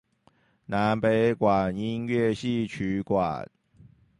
[0.65, 3.47] 南北管音樂戲曲館